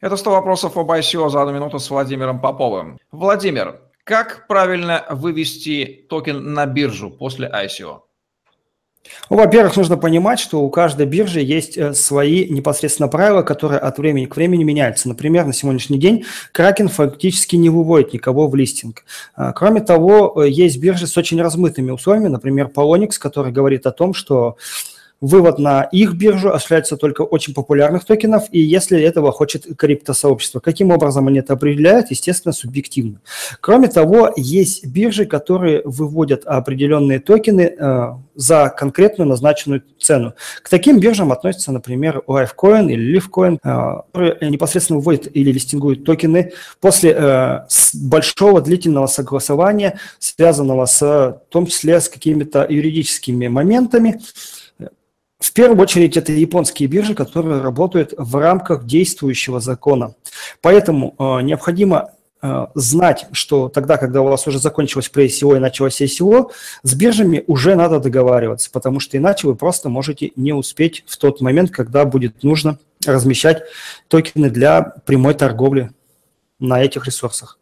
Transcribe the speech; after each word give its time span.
Это 0.00 0.16
100 0.16 0.30
вопросов 0.30 0.76
об 0.76 0.90
ICO 0.92 1.28
за 1.28 1.42
одну 1.42 1.54
минуту 1.54 1.80
с 1.80 1.90
Владимиром 1.90 2.40
Поповым. 2.40 2.98
Владимир, 3.10 3.80
как 4.04 4.46
правильно 4.46 5.04
вывести 5.10 6.06
токен 6.08 6.54
на 6.54 6.66
биржу 6.66 7.10
после 7.10 7.48
ICO? 7.48 8.02
Ну, 9.28 9.36
во-первых, 9.36 9.76
нужно 9.76 9.96
понимать, 9.96 10.38
что 10.38 10.60
у 10.60 10.70
каждой 10.70 11.06
биржи 11.06 11.40
есть 11.40 11.76
э, 11.76 11.94
свои 11.94 12.48
непосредственно 12.48 13.08
правила, 13.08 13.42
которые 13.42 13.80
от 13.80 13.98
времени 13.98 14.26
к 14.26 14.36
времени 14.36 14.62
меняются. 14.64 15.08
Например, 15.08 15.46
на 15.46 15.52
сегодняшний 15.52 15.98
день 15.98 16.24
Кракен 16.52 16.88
фактически 16.88 17.56
не 17.56 17.70
выводит 17.70 18.12
никого 18.12 18.48
в 18.48 18.54
листинг. 18.54 19.04
А, 19.34 19.52
кроме 19.52 19.80
того, 19.80 20.44
э, 20.44 20.48
есть 20.48 20.78
биржи 20.78 21.06
с 21.06 21.16
очень 21.16 21.40
размытыми 21.40 21.90
условиями, 21.90 22.28
например, 22.28 22.70
Polonix, 22.72 23.12
который 23.18 23.50
говорит 23.50 23.86
о 23.86 23.92
том, 23.92 24.14
что 24.14 24.56
Вывод 25.20 25.58
на 25.58 25.82
их 25.82 26.14
биржу 26.14 26.50
осуществляется 26.50 26.96
только 26.96 27.22
очень 27.22 27.52
популярных 27.52 28.04
токенов, 28.04 28.44
и 28.52 28.60
если 28.60 29.00
этого 29.02 29.32
хочет 29.32 29.66
криптосообщество. 29.76 30.60
Каким 30.60 30.92
образом 30.92 31.26
они 31.26 31.40
это 31.40 31.54
определяют? 31.54 32.10
Естественно, 32.10 32.52
субъективно. 32.52 33.20
Кроме 33.60 33.88
того, 33.88 34.32
есть 34.36 34.86
биржи, 34.86 35.26
которые 35.26 35.82
выводят 35.84 36.44
определенные 36.44 37.18
токены 37.18 37.62
э, 37.62 38.08
за 38.36 38.68
конкретную 38.68 39.26
назначенную 39.26 39.82
цену. 39.98 40.34
К 40.62 40.68
таким 40.68 41.00
биржам 41.00 41.32
относятся, 41.32 41.72
например, 41.72 42.22
Lifecoin 42.28 42.88
или 42.92 43.18
Livecoin, 43.18 43.58
э, 43.64 44.02
которые 44.12 44.50
непосредственно 44.50 45.00
выводят 45.00 45.28
или 45.34 45.50
листингуют 45.50 46.04
токены 46.04 46.52
после 46.80 47.10
э, 47.10 47.60
большого 47.94 48.60
длительного 48.60 49.08
согласования, 49.08 49.98
связанного 50.20 50.86
с, 50.86 51.00
в 51.00 51.40
том 51.48 51.66
числе 51.66 52.00
с 52.00 52.08
какими-то 52.08 52.64
юридическими 52.68 53.48
моментами, 53.48 54.20
в 55.38 55.52
первую 55.52 55.80
очередь 55.80 56.16
это 56.16 56.32
японские 56.32 56.88
биржи, 56.88 57.14
которые 57.14 57.60
работают 57.60 58.12
в 58.16 58.36
рамках 58.36 58.84
действующего 58.84 59.60
закона. 59.60 60.14
Поэтому 60.60 61.14
э, 61.16 61.42
необходимо 61.42 62.10
э, 62.42 62.66
знать, 62.74 63.26
что 63.30 63.68
тогда, 63.68 63.98
когда 63.98 64.22
у 64.22 64.24
вас 64.24 64.48
уже 64.48 64.58
закончилось 64.58 65.10
pre-ICO 65.14 65.56
и 65.56 65.60
началось 65.60 66.00
ICO, 66.00 66.50
с 66.82 66.94
биржами 66.94 67.44
уже 67.46 67.76
надо 67.76 68.00
договариваться, 68.00 68.68
потому 68.72 68.98
что 68.98 69.16
иначе 69.16 69.46
вы 69.46 69.54
просто 69.54 69.88
можете 69.88 70.32
не 70.34 70.52
успеть 70.52 71.04
в 71.06 71.16
тот 71.16 71.40
момент, 71.40 71.70
когда 71.70 72.04
будет 72.04 72.42
нужно 72.42 72.78
размещать 73.06 73.62
токены 74.08 74.50
для 74.50 74.82
прямой 75.06 75.34
торговли 75.34 75.90
на 76.58 76.82
этих 76.82 77.06
ресурсах. 77.06 77.58